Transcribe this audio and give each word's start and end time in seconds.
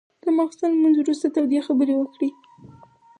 له 0.25 0.31
ماخستن 0.37 0.69
لمونځ 0.73 0.95
وروسته 0.97 1.27
تودې 1.35 1.59
خبرې 1.67 1.93
وکړې. 1.97 2.29